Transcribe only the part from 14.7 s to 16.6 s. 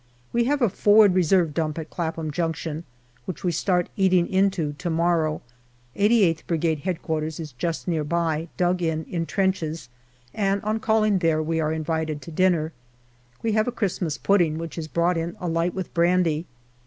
is brought in alight with brandy.